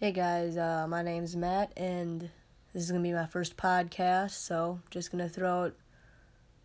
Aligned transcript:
Hey 0.00 0.12
guys, 0.12 0.56
uh, 0.56 0.86
my 0.88 1.02
name's 1.02 1.34
Matt, 1.34 1.72
and 1.76 2.30
this 2.72 2.84
is 2.84 2.92
gonna 2.92 3.02
be 3.02 3.12
my 3.12 3.26
first 3.26 3.56
podcast, 3.56 4.30
so 4.30 4.78
just 4.90 5.10
gonna 5.10 5.28
throw 5.28 5.64
out 5.64 5.74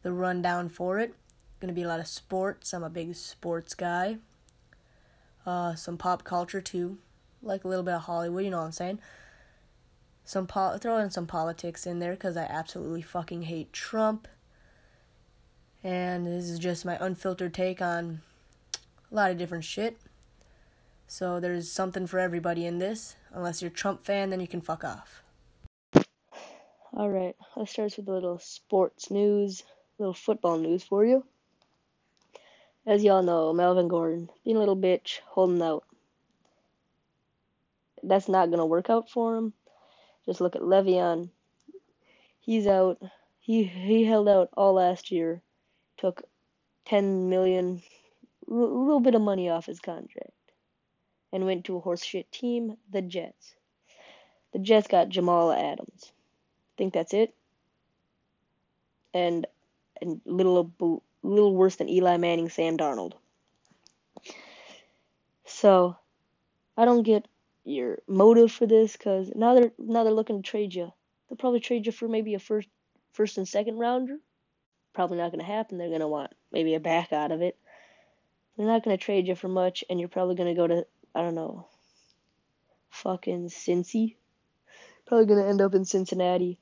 the 0.04 0.14
rundown 0.14 0.70
for 0.70 1.00
it. 1.00 1.16
Gonna 1.60 1.74
be 1.74 1.82
a 1.82 1.88
lot 1.88 2.00
of 2.00 2.06
sports. 2.06 2.76
I'm 2.76 2.84
a 2.84 2.92
big 2.92 3.16
sports 3.16 3.74
guy. 3.74 4.18
Uh, 5.48 5.74
some 5.74 5.98
pop 5.98 6.24
culture 6.24 6.62
too, 6.62 7.00
like 7.42 7.64
a 7.64 7.68
little 7.68 7.82
bit 7.82 7.96
of 7.96 8.04
Hollywood. 8.04 8.44
You 8.44 8.52
know 8.52 8.60
what 8.60 8.66
I'm 8.66 8.72
saying? 8.72 9.00
Some 10.24 10.46
po- 10.46 10.78
throw 10.78 10.98
in 10.98 11.10
some 11.10 11.26
politics 11.26 11.88
in 11.88 11.98
there 11.98 12.14
because 12.14 12.38
I 12.38 12.44
absolutely 12.44 13.02
fucking 13.02 13.42
hate 13.42 13.74
Trump. 13.74 14.28
And 15.84 16.28
this 16.28 16.52
is 16.52 16.60
just 16.60 16.86
my 16.86 17.00
unfiltered 17.04 17.56
take 17.56 17.82
on 17.82 18.22
a 19.12 19.16
lot 19.16 19.32
of 19.32 19.40
different 19.40 19.64
shit. 19.64 19.98
So 21.08 21.40
there's 21.40 21.72
something 21.72 22.08
for 22.08 22.20
everybody 22.20 22.66
in 22.66 22.80
this. 22.80 23.16
Unless 23.32 23.62
you're 23.62 23.72
Trump 23.72 24.04
fan, 24.04 24.30
then 24.30 24.40
you 24.40 24.48
can 24.48 24.62
fuck 24.62 24.84
off. 24.84 25.24
Alright, 26.96 27.36
let's 27.56 27.72
start 27.72 27.96
with 27.98 28.08
a 28.08 28.12
little 28.12 28.38
sports 28.40 29.10
news, 29.10 29.64
little 29.98 30.14
football 30.14 30.60
news 30.60 30.84
for 30.84 31.04
you. 31.06 31.26
As 32.86 33.04
y'all 33.04 33.24
know, 33.24 33.52
Melvin 33.54 33.88
Gordon, 33.88 34.30
being 34.44 34.58
a 34.58 34.60
little 34.60 34.78
bitch, 34.78 35.20
holding 35.26 35.62
out. 35.62 35.84
That's 38.04 38.30
not 38.30 38.52
to 38.52 38.66
work 38.66 38.90
out 38.90 39.10
for 39.10 39.36
him. 39.36 39.54
Just 40.26 40.42
look 40.42 40.56
at 40.56 40.62
Le'Veon. 40.62 41.30
He's 42.42 42.68
out. 42.68 43.02
He 43.40 43.64
he 43.64 44.04
held 44.04 44.28
out 44.28 44.50
all 44.56 44.74
last 44.74 45.12
year. 45.12 45.42
Took 45.98 46.24
10 46.86 47.30
million, 47.30 47.82
a 48.50 48.54
little 48.54 49.00
bit 49.00 49.16
of 49.16 49.22
money 49.22 49.50
off 49.50 49.66
his 49.66 49.80
contract 49.80 50.34
and 51.34 51.46
went 51.46 51.66
to 51.66 51.76
a 51.76 51.82
horseshit 51.82 52.30
team, 52.32 52.78
the 52.92 53.02
Jets. 53.02 53.56
The 54.54 54.60
Jets 54.60 54.88
got 54.88 55.10
Jamal 55.10 55.52
Adams. 55.52 56.14
Think 56.78 56.94
that's 56.94 57.14
it. 57.14 57.34
And 59.14 59.48
and 60.00 60.22
little 60.26 60.72
little 61.24 61.56
worse 61.56 61.76
than 61.76 61.90
Eli 61.90 62.18
Manning, 62.18 62.50
Sam 62.50 62.78
Darnold. 62.78 63.14
So, 65.46 65.98
I 66.78 66.86
don't 66.86 67.04
get 67.04 67.28
your 67.66 68.00
motive 68.08 68.52
for 68.52 68.68
this 68.68 68.94
because 68.94 69.32
now 69.36 69.56
they're 69.56 69.72
now 69.80 70.04
they're 70.04 70.14
looking 70.14 70.42
to 70.42 70.50
trade 70.50 70.74
you. 70.74 70.94
They'll 71.28 71.38
probably 71.38 71.60
trade 71.60 71.86
you 71.86 71.92
for 71.92 72.08
maybe 72.08 72.36
a 72.36 72.40
first 72.40 72.68
first 73.12 73.38
and 73.38 73.48
second 73.48 73.80
rounder. 73.80 74.18
Probably 74.94 75.18
not 75.18 75.32
going 75.32 75.44
to 75.44 75.52
happen. 75.52 75.80
They're 75.80 75.88
going 75.88 76.02
to 76.02 76.08
want 76.08 76.32
maybe 76.52 76.76
a 76.76 76.80
back 76.80 77.12
out 77.12 77.32
of 77.32 77.42
it. 77.42 77.58
They're 78.56 78.68
not 78.68 78.84
going 78.84 78.96
to 78.96 79.04
trade 79.04 79.28
you 79.28 79.34
for 79.34 79.48
much, 79.48 79.84
and 79.90 80.00
you're 80.00 80.10
probably 80.10 80.36
going 80.36 80.54
to 80.54 80.60
go 80.60 80.68
to 80.68 80.86
I 81.16 81.22
don't 81.22 81.36
know, 81.36 81.68
fucking 82.90 83.50
Cincy. 83.50 84.16
Probably 85.06 85.26
gonna 85.26 85.48
end 85.48 85.62
up 85.62 85.74
in 85.76 85.86
Cincinnati. 85.86 86.58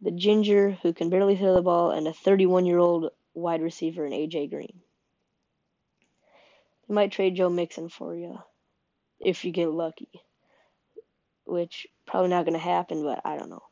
The 0.00 0.10
ginger 0.10 0.70
who 0.82 0.92
can 0.92 1.10
barely 1.10 1.36
throw 1.36 1.54
the 1.54 1.62
ball, 1.62 1.90
and 1.90 2.08
a 2.08 2.12
31 2.12 2.66
year 2.66 2.78
old 2.78 3.10
wide 3.34 3.62
receiver 3.62 4.04
in 4.04 4.12
AJ 4.12 4.50
Green. 4.50 4.80
They 6.88 6.94
might 6.94 7.12
trade 7.12 7.36
Joe 7.36 7.48
Mixon 7.48 7.88
for 7.88 8.14
you 8.14 8.38
if 9.20 9.44
you 9.44 9.52
get 9.52 9.70
lucky, 9.70 10.10
which 11.44 11.86
probably 12.06 12.30
not 12.30 12.44
gonna 12.44 12.58
happen, 12.58 13.02
but 13.02 13.20
I 13.24 13.36
don't 13.36 13.50
know. 13.50 13.62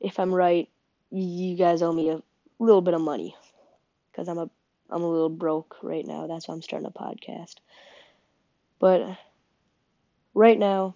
If 0.00 0.18
I'm 0.18 0.34
right, 0.34 0.68
you 1.10 1.56
guys 1.56 1.82
owe 1.82 1.92
me 1.92 2.10
a 2.10 2.22
little 2.58 2.82
bit 2.82 2.94
of 2.94 3.00
money 3.00 3.36
because 4.10 4.28
I'm 4.28 4.38
a 4.38 4.50
I'm 4.90 5.02
a 5.02 5.10
little 5.10 5.28
broke 5.28 5.76
right 5.82 6.06
now. 6.06 6.26
That's 6.26 6.46
why 6.46 6.54
I'm 6.54 6.62
starting 6.62 6.86
a 6.86 6.90
podcast. 6.90 7.56
But 8.78 9.16
right 10.34 10.58
now, 10.58 10.94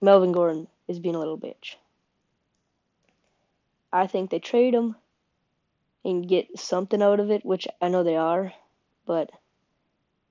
Melvin 0.00 0.32
Gordon 0.32 0.68
is 0.88 0.98
being 0.98 1.14
a 1.14 1.18
little 1.18 1.38
bitch. 1.38 1.76
I 3.92 4.06
think 4.06 4.30
they 4.30 4.40
trade 4.40 4.74
him 4.74 4.96
and 6.04 6.28
get 6.28 6.58
something 6.58 7.00
out 7.02 7.20
of 7.20 7.30
it, 7.30 7.44
which 7.44 7.66
I 7.80 7.88
know 7.88 8.02
they 8.02 8.16
are, 8.16 8.52
but 9.06 9.30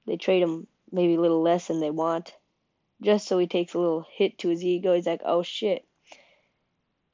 they 0.06 0.18
trade 0.18 0.44
him 0.44 0.68
maybe 0.92 1.16
a 1.16 1.22
little 1.22 1.42
less 1.42 1.68
than 1.68 1.80
they 1.80 1.90
want, 1.90 2.36
just 3.02 3.28
so 3.28 3.38
he 3.40 3.48
takes 3.48 3.74
a 3.74 3.80
little 3.80 4.06
hit 4.12 4.38
to 4.40 4.50
his 4.50 4.64
ego. 4.64 4.94
He's 4.94 5.08
like, 5.08 5.22
oh 5.26 5.44
shit, 5.44 5.86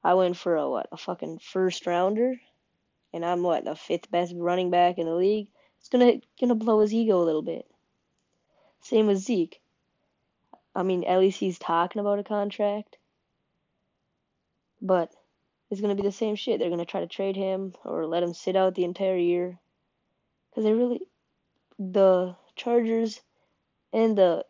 I 0.04 0.16
went 0.16 0.38
for 0.38 0.56
a 0.56 0.70
what, 0.70 0.88
a 0.92 0.98
fucking 0.98 1.40
first 1.40 1.86
rounder, 1.86 2.36
and 3.14 3.24
I'm 3.24 3.44
what, 3.44 3.66
the 3.66 3.76
fifth 3.76 4.10
best 4.10 4.34
running 4.36 4.72
back 4.72 4.98
in 4.98 5.06
the 5.06 5.14
league. 5.14 5.50
It's 5.80 5.90
gonna 5.90 6.14
gonna 6.40 6.56
blow 6.56 6.80
his 6.80 6.94
ego 6.94 7.22
a 7.22 7.24
little 7.24 7.44
bit. 7.44 7.69
Same 8.82 9.08
with 9.08 9.18
Zeke. 9.20 9.62
I 10.76 10.84
mean, 10.84 11.04
at 11.04 11.20
least 11.20 11.40
he's 11.40 11.60
talking 11.60 12.00
about 12.00 12.20
a 12.20 12.24
contract. 12.24 12.98
But 14.82 15.12
it's 15.70 15.82
going 15.82 15.96
to 15.96 16.02
be 16.02 16.08
the 16.08 16.14
same 16.14 16.36
shit. 16.36 16.60
They're 16.60 16.70
going 16.70 16.80
to 16.80 16.86
try 16.86 17.02
to 17.02 17.08
trade 17.08 17.36
him 17.36 17.74
or 17.84 18.06
let 18.06 18.24
him 18.24 18.34
sit 18.34 18.56
out 18.56 18.76
the 18.76 18.86
entire 18.86 19.18
year. 19.18 19.60
Because 20.50 20.64
they 20.64 20.74
really, 20.74 21.02
the 21.78 22.36
Chargers 22.56 23.22
and 23.94 24.18
the 24.18 24.46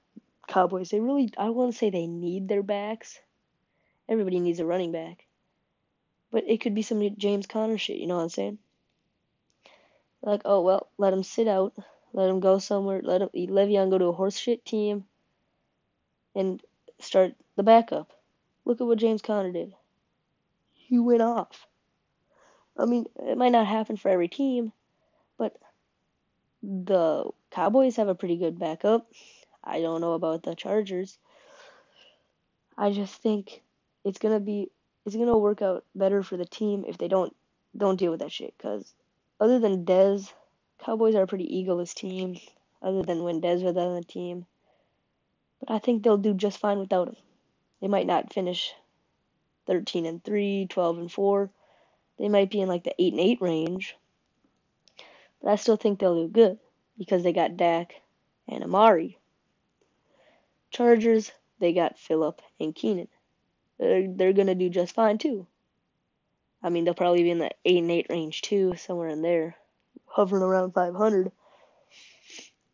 Cowboys, 0.48 0.90
they 0.90 1.00
really, 1.00 1.32
I 1.38 1.50
wouldn't 1.50 1.76
say 1.76 1.90
they 1.90 2.08
need 2.08 2.48
their 2.48 2.64
backs. 2.64 3.20
Everybody 4.08 4.40
needs 4.40 4.60
a 4.60 4.66
running 4.66 4.92
back. 4.92 5.26
But 6.32 6.46
it 6.48 6.62
could 6.62 6.76
be 6.76 6.84
some 6.84 7.16
James 7.18 7.48
Conner 7.48 7.78
shit, 7.78 7.98
you 7.98 8.08
know 8.08 8.18
what 8.18 8.24
I'm 8.24 8.30
saying? 8.30 8.60
Like, 10.22 10.42
oh, 10.46 10.62
well, 10.62 10.90
let 10.98 11.14
him 11.14 11.24
sit 11.24 11.48
out. 11.48 11.74
Let 12.14 12.30
him 12.30 12.40
go 12.40 12.60
somewhere. 12.60 13.02
Let 13.04 13.22
him 13.22 13.30
Le'Veon 13.34 13.90
go 13.90 13.98
to 13.98 14.06
a 14.06 14.14
horseshit 14.14 14.64
team 14.64 15.06
and 16.36 16.62
start 17.00 17.34
the 17.56 17.64
backup. 17.64 18.12
Look 18.66 18.82
at 18.82 18.88
what 18.88 19.00
James 19.00 19.22
Conner 19.22 19.52
did. 19.52 19.74
He 20.74 21.00
went 21.00 21.22
off. 21.22 21.68
I 22.78 22.86
mean, 22.86 23.06
it 23.16 23.38
might 23.38 23.52
not 23.52 23.68
happen 23.68 23.98
for 23.98 24.10
every 24.10 24.28
team, 24.28 24.72
but 25.38 25.56
the 26.64 27.30
Cowboys 27.52 27.98
have 27.98 28.08
a 28.08 28.16
pretty 28.16 28.38
good 28.38 28.58
backup. 28.58 29.08
I 29.64 29.82
don't 29.82 30.02
know 30.02 30.14
about 30.14 30.44
the 30.44 30.56
Chargers. 30.56 31.18
I 32.78 32.92
just 32.92 33.22
think 33.22 33.62
it's 34.06 34.20
gonna 34.20 34.40
be 34.40 34.72
it's 35.06 35.16
gonna 35.16 35.38
work 35.38 35.62
out 35.62 35.84
better 35.94 36.24
for 36.24 36.38
the 36.38 36.46
team 36.46 36.86
if 36.88 36.98
they 36.98 37.08
don't 37.08 37.36
don't 37.76 37.98
deal 37.98 38.12
with 38.12 38.22
that 38.22 38.32
shit. 38.32 38.54
Cause 38.58 38.94
other 39.40 39.60
than 39.60 39.86
Dez 39.86 40.32
Cowboys 40.86 41.14
are 41.14 41.24
a 41.24 41.28
pretty 41.28 41.46
egoless 41.62 41.94
team, 41.94 42.40
other 42.82 43.04
than 43.04 43.24
when 43.24 43.42
was 43.42 43.64
on 43.64 43.96
the 43.96 44.04
team. 44.04 44.46
But 45.60 45.72
I 45.72 45.80
think 45.80 46.04
they'll 46.04 46.18
do 46.18 46.34
just 46.34 46.58
fine 46.58 46.80
without 46.80 47.10
him. 47.10 47.18
They 47.82 47.90
might 47.90 48.08
not 48.08 48.34
finish 48.34 48.74
13 49.68 50.06
and 50.06 50.24
3, 50.24 50.68
12 50.70 50.98
and 50.98 51.12
4. 51.12 51.50
They 52.18 52.30
might 52.30 52.50
be 52.50 52.62
in 52.62 52.70
like 52.70 52.86
the 52.86 52.96
8 52.98 53.14
and 53.14 53.20
8 53.20 53.42
range. 53.42 53.98
But 55.42 55.52
I 55.52 55.56
still 55.58 55.76
think 55.76 56.00
they'll 56.00 56.28
do 56.28 56.32
good 56.32 56.60
because 56.98 57.24
they 57.24 57.34
got 57.34 57.58
Dak 57.58 57.96
and 58.48 58.64
Amari. 58.64 59.18
Chargers, 60.72 61.32
they 61.60 61.74
got 61.74 62.00
Philip 62.00 62.42
and 62.58 62.74
Keenan. 62.74 63.10
They're, 63.78 64.08
they're 64.08 64.34
going 64.34 64.48
to 64.48 64.56
do 64.56 64.70
just 64.70 64.96
fine 64.96 65.18
too. 65.18 65.46
I 66.64 66.70
mean, 66.70 66.86
they'll 66.86 66.94
probably 66.94 67.24
be 67.24 67.32
in 67.32 67.40
the 67.40 67.52
8 67.66 67.78
and 67.78 67.92
8 67.92 68.08
range 68.10 68.42
too, 68.42 68.76
somewhere 68.78 69.10
in 69.10 69.22
there 69.22 69.58
hovering 70.10 70.44
around 70.44 70.74
500. 70.74 71.32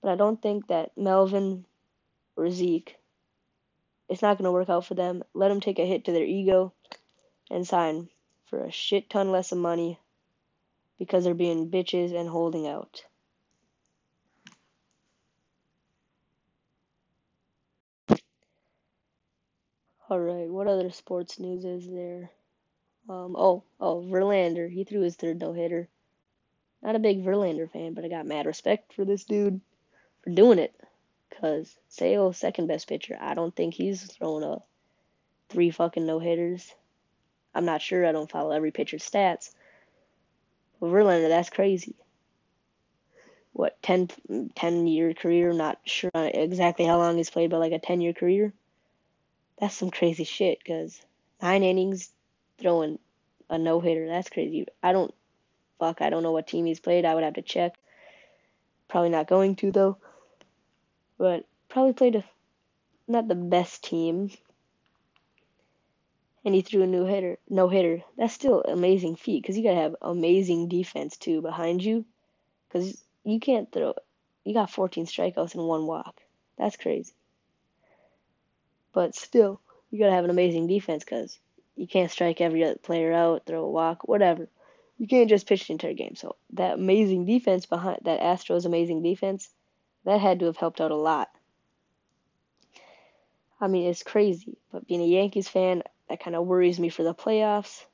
But 0.02 0.12
I 0.12 0.16
don't 0.16 0.42
think 0.42 0.68
that 0.68 0.92
Melvin 0.98 1.66
or 2.36 2.50
Zeke, 2.50 2.96
it's 4.10 4.22
not 4.22 4.38
going 4.38 4.46
to 4.46 4.52
work 4.52 4.70
out 4.70 4.86
for 4.86 4.94
them. 4.94 5.24
Let 5.34 5.50
them 5.50 5.62
take 5.62 5.80
a 5.80 5.86
hit 5.86 6.06
to 6.06 6.12
their 6.12 6.26
ego 6.26 6.74
and 7.50 7.68
sign 7.68 8.10
for 8.46 8.64
a 8.64 8.72
shit 8.72 9.10
ton 9.10 9.32
less 9.32 9.52
of 9.52 9.58
money 9.58 10.00
because 10.98 11.24
they're 11.24 11.34
being 11.34 11.70
bitches 11.70 12.16
and 12.16 12.30
holding 12.30 12.68
out. 12.68 13.04
Alright, 20.10 20.50
what 20.50 20.68
other 20.68 20.92
sports 20.92 21.40
news 21.40 21.66
is 21.66 21.90
there? 21.90 22.30
Um, 23.10 23.36
oh, 23.36 23.64
oh, 23.80 24.02
Verlander, 24.02 24.70
he 24.72 24.84
threw 24.84 25.02
his 25.02 25.16
third 25.16 25.40
no 25.40 25.52
hitter. 25.52 25.90
Not 26.86 26.96
a 26.96 27.00
big 27.00 27.26
Verlander 27.26 27.68
fan, 27.72 27.96
but 27.96 28.06
I 28.06 28.10
got 28.10 28.28
mad 28.28 28.46
respect 28.46 28.94
for 28.94 29.06
this 29.06 29.24
dude 29.24 29.60
for 30.24 30.30
doing 30.30 30.60
it. 30.60 30.72
Cause 31.42 31.76
Sale, 31.90 32.32
second 32.34 32.68
best 32.68 32.88
pitcher, 32.88 33.18
I 33.20 33.34
don't 33.34 33.56
think 33.56 33.74
he's 33.74 34.04
thrown 34.04 34.44
a 34.44 34.62
three 35.50 35.72
fucking 35.72 36.06
no 36.06 36.20
hitters. 36.20 36.72
I'm 37.56 37.66
not 37.66 37.82
sure. 37.82 38.06
I 38.06 38.12
don't 38.12 38.30
follow 38.30 38.52
every 38.52 38.70
pitcher's 38.70 39.04
stats. 39.04 39.52
But 40.80 40.92
Verlander, 40.92 41.28
that's 41.28 41.50
crazy. 41.50 41.96
What 43.54 43.82
10, 43.82 44.52
10 44.54 44.86
year 44.86 45.16
career? 45.16 45.54
Not 45.54 45.80
sure 45.86 46.12
exactly 46.14 46.86
how 46.86 47.00
long 47.00 47.18
he's 47.18 47.32
played, 47.32 47.50
but 47.50 47.60
like 47.60 47.72
a 47.72 47.80
ten 47.80 48.00
year 48.00 48.14
career. 48.14 48.54
That's 49.60 49.76
some 49.76 49.90
crazy 49.90 50.24
shit. 50.24 50.64
Cause 50.64 51.02
nine 51.42 51.64
innings, 51.64 52.12
throwing 52.60 53.00
a 53.50 53.58
no 53.58 53.80
hitter. 53.80 54.08
That's 54.08 54.30
crazy. 54.30 54.68
I 54.84 54.92
don't 54.92 55.14
fuck, 55.80 56.02
I 56.02 56.10
don't 56.10 56.24
know 56.24 56.32
what 56.32 56.48
team 56.48 56.66
he's 56.66 56.80
played. 56.80 57.06
I 57.06 57.16
would 57.16 57.24
have 57.24 57.36
to 57.36 57.42
check. 57.42 57.76
Probably 58.88 59.10
not 59.10 59.28
going 59.28 59.56
to 59.58 59.72
though. 59.72 59.98
But 61.18 61.46
probably 61.70 61.94
played 61.94 62.16
a 62.16 62.24
not 63.08 63.28
the 63.28 63.36
best 63.36 63.84
team, 63.84 64.32
and 66.44 66.56
he 66.56 66.62
threw 66.62 66.84
a 66.84 66.88
no 66.88 67.06
hitter. 67.06 67.38
No 67.50 67.68
hitter. 67.70 68.04
That's 68.18 68.34
still 68.34 68.62
amazing 68.62 69.16
feat 69.16 69.42
because 69.42 69.58
you 69.58 69.64
gotta 69.64 69.76
have 69.82 69.96
amazing 70.02 70.68
defense 70.68 71.18
too 71.18 71.42
behind 71.42 71.84
you, 71.84 72.06
because 72.68 73.04
you 73.24 73.40
can't 73.40 73.72
throw. 73.72 73.94
You 74.44 74.54
got 74.54 74.70
14 74.70 75.06
strikeouts 75.06 75.56
and 75.56 75.68
one 75.68 75.88
walk. 75.88 76.22
That's 76.58 76.78
crazy. 76.78 77.14
But 78.94 79.16
still, 79.16 79.60
you 79.92 80.00
gotta 80.00 80.14
have 80.14 80.24
an 80.24 80.30
amazing 80.30 80.68
defense 80.68 81.04
because 81.04 81.40
you 81.76 81.88
can't 81.88 82.12
strike 82.12 82.42
every 82.42 82.64
other 82.64 82.78
player 82.78 83.12
out, 83.12 83.46
throw 83.46 83.64
a 83.64 83.70
walk, 83.70 84.08
whatever. 84.08 84.48
You 84.98 85.08
can't 85.08 85.30
just 85.30 85.48
pitch 85.48 85.68
the 85.68 85.74
entire 85.74 85.94
game. 85.94 86.16
So 86.16 86.38
that 86.54 86.76
amazing 86.76 87.26
defense 87.26 87.66
behind 87.66 88.00
that 88.04 88.22
Astros 88.22 88.66
amazing 88.66 89.04
defense, 89.04 89.50
that 90.06 90.22
had 90.22 90.40
to 90.40 90.46
have 90.46 90.58
helped 90.58 90.80
out 90.80 90.92
a 90.92 90.96
lot. 90.96 91.30
I 93.60 93.68
mean, 93.68 93.90
it's 93.90 94.04
crazy, 94.04 94.58
but 94.72 94.88
being 94.88 95.02
a 95.02 95.08
Yankees 95.08 95.48
fan, 95.48 95.84
that 96.10 96.20
kind 96.20 96.36
of 96.36 96.46
worries 96.46 96.80
me 96.80 96.90
for 96.90 97.04
the 97.04 97.14
playoffs. 97.14 97.86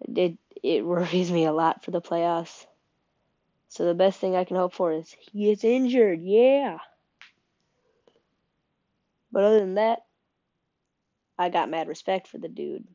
It 0.00 0.38
it 0.62 0.84
worries 0.84 1.30
me 1.30 1.44
a 1.44 1.52
lot 1.52 1.84
for 1.84 1.90
the 1.90 2.00
playoffs. 2.00 2.66
So 3.68 3.86
the 3.86 3.94
best 3.94 4.20
thing 4.20 4.36
I 4.36 4.44
can 4.44 4.56
hope 4.56 4.74
for 4.74 4.92
is 4.92 5.16
he 5.18 5.46
gets 5.46 5.64
injured. 5.64 6.20
Yeah. 6.22 6.78
But 9.30 9.44
other 9.44 9.60
than 9.60 9.74
that, 9.74 10.00
I 11.38 11.48
got 11.48 11.70
mad 11.70 11.88
respect 11.88 12.28
for 12.28 12.36
the 12.36 12.48
dude. 12.48 12.86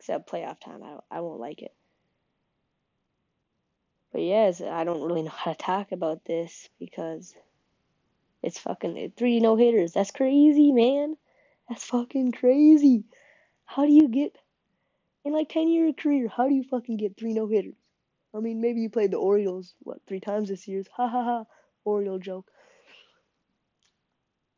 Except 0.00 0.30
playoff 0.30 0.58
time, 0.58 0.82
I 0.82 1.18
I 1.18 1.20
won't 1.20 1.40
like 1.40 1.60
it. 1.60 1.74
But 4.12 4.22
yes, 4.22 4.62
I 4.62 4.82
don't 4.84 5.02
really 5.02 5.20
know 5.20 5.28
how 5.28 5.52
to 5.52 5.58
talk 5.58 5.92
about 5.92 6.24
this 6.24 6.70
because 6.78 7.34
it's 8.42 8.58
fucking 8.58 9.12
three 9.14 9.40
no 9.40 9.56
hitters. 9.56 9.92
That's 9.92 10.10
crazy, 10.10 10.72
man. 10.72 11.18
That's 11.68 11.84
fucking 11.84 12.32
crazy. 12.32 13.04
How 13.66 13.84
do 13.84 13.92
you 13.92 14.08
get 14.08 14.38
in 15.26 15.34
like 15.34 15.50
ten 15.50 15.68
year 15.68 15.92
career? 15.92 16.28
How 16.34 16.48
do 16.48 16.54
you 16.54 16.64
fucking 16.64 16.96
get 16.96 17.18
three 17.18 17.34
no 17.34 17.46
hitters? 17.46 17.76
I 18.34 18.40
mean, 18.40 18.62
maybe 18.62 18.80
you 18.80 18.88
played 18.88 19.10
the 19.10 19.18
Orioles 19.18 19.74
what 19.80 20.00
three 20.06 20.20
times 20.20 20.48
this 20.48 20.66
year? 20.66 20.82
Ha 20.96 21.08
ha 21.08 21.22
ha. 21.22 21.44
Oriole 21.84 22.18
joke. 22.18 22.50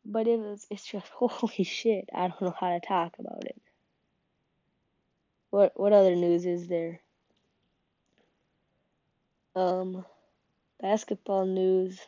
But 0.05 0.29
it 0.29 0.39
was 0.39 0.69
it's 0.71 0.87
just 0.87 1.09
holy 1.13 1.65
shit. 1.65 2.11
I 2.15 2.29
don't 2.29 2.43
know 2.43 2.55
how 2.57 2.71
to 2.71 2.81
talk 2.81 3.17
about 3.19 3.45
it. 3.45 3.61
What 5.53 5.79
what 5.79 5.93
other 5.93 6.17
news 6.17 6.47
is 6.47 6.67
there? 6.69 7.01
Um 9.55 10.07
basketball 10.81 11.45
news. 11.45 12.01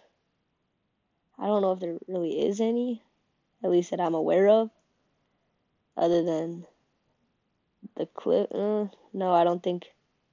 I 1.39 1.45
don't 1.45 1.61
know 1.61 1.73
if 1.73 1.81
there 1.81 1.99
really 2.09 2.47
is 2.47 2.59
any, 2.63 3.03
at 3.63 3.71
least 3.71 3.91
that 3.91 4.01
I'm 4.01 4.15
aware 4.15 4.49
of, 4.49 4.71
other 5.95 6.23
than 6.23 6.65
the 7.97 8.07
clip. 8.07 8.49
Uh, 8.51 8.87
no, 9.13 9.33
I 9.33 9.45
don't 9.45 9.63
think. 9.63 9.93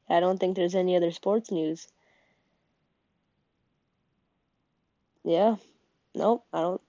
I 0.09 0.21
don't 0.21 0.39
think 0.39 0.55
there's 0.55 0.75
any 0.75 0.95
other 0.95 1.11
sports 1.11 1.51
news. 1.51 1.89
Yeah, 5.25 5.57
nope. 6.15 6.45
I 6.53 6.61
don't. 6.61 6.81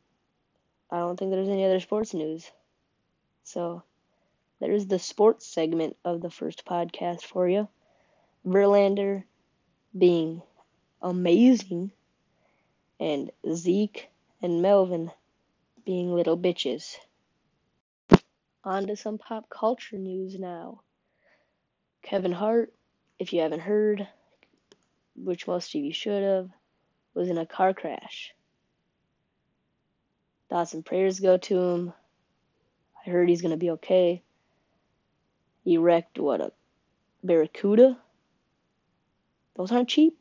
I 0.88 0.98
don't 0.98 1.18
think 1.18 1.32
there's 1.32 1.48
any 1.48 1.64
other 1.64 1.80
sports 1.80 2.14
news. 2.14 2.48
So, 3.42 3.82
there's 4.62 4.86
the 4.86 5.00
sports 5.00 5.44
segment 5.44 5.96
of 6.04 6.20
the 6.20 6.30
first 6.30 6.64
podcast 6.64 7.22
for 7.22 7.48
you. 7.48 7.66
Verlander 8.46 9.24
being 9.96 10.40
amazing 11.02 11.90
and 13.00 13.32
Zeke 13.52 14.08
and 14.40 14.62
Melvin 14.62 15.10
being 15.84 16.14
little 16.14 16.38
bitches. 16.38 16.94
On 18.62 18.86
to 18.86 18.94
some 18.94 19.18
pop 19.18 19.50
culture 19.50 19.98
news 19.98 20.38
now. 20.38 20.82
Kevin 22.04 22.30
Hart, 22.30 22.72
if 23.18 23.32
you 23.32 23.40
haven't 23.40 23.60
heard, 23.60 24.06
which 25.16 25.48
most 25.48 25.74
of 25.74 25.80
you 25.80 25.92
should 25.92 26.22
have, 26.22 26.50
was 27.14 27.28
in 27.28 27.38
a 27.38 27.46
car 27.46 27.74
crash. 27.74 28.32
Thoughts 30.48 30.74
and 30.74 30.84
prayers 30.84 31.18
go 31.18 31.36
to 31.38 31.58
him. 31.58 31.92
I 33.04 33.10
heard 33.10 33.28
he's 33.28 33.42
gonna 33.42 33.56
be 33.56 33.70
okay. 33.72 34.22
Wrecked 35.64 36.18
what 36.18 36.40
a 36.40 36.52
Barracuda. 37.22 37.98
Those 39.54 39.70
aren't 39.70 39.88
cheap. 39.88 40.18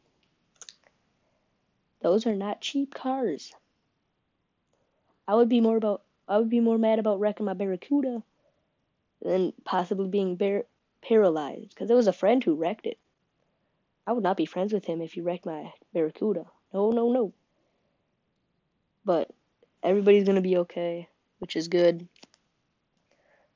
Those 2.02 2.28
are 2.28 2.36
not 2.36 2.62
cheap 2.62 2.94
cars. 2.94 3.54
I 5.28 5.36
would 5.36 5.50
be 5.50 5.62
more 5.62 5.78
about 5.78 6.04
I 6.28 6.38
would 6.38 6.50
be 6.50 6.60
more 6.60 6.78
mad 6.78 7.00
about 7.00 7.20
wrecking 7.20 7.46
my 7.46 7.54
Barracuda 7.54 8.24
than 9.22 9.54
possibly 9.64 10.08
being 10.08 10.36
bar- 10.36 10.66
paralyzed 11.02 11.70
because 11.70 11.90
it 11.90 11.96
was 11.96 12.08
a 12.08 12.14
friend 12.14 12.44
who 12.44 12.56
wrecked 12.56 12.86
it. 12.86 12.98
I 14.06 14.14
would 14.14 14.24
not 14.24 14.38
be 14.38 14.46
friends 14.46 14.74
with 14.74 14.86
him 14.86 15.02
if 15.02 15.14
he 15.14 15.22
wrecked 15.22 15.46
my 15.46 15.74
Barracuda. 15.94 16.46
No, 16.74 16.92
no, 16.92 17.12
no. 17.12 17.34
But 19.04 19.32
everybody's 19.84 20.26
gonna 20.26 20.42
be 20.42 20.58
okay, 20.58 21.08
which 21.40 21.56
is 21.56 21.68
good. 21.68 22.08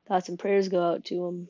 Thoughts 0.08 0.30
and 0.30 0.40
prayers 0.40 0.70
go 0.70 0.84
out 0.84 1.06
to 1.06 1.26
him. 1.26 1.50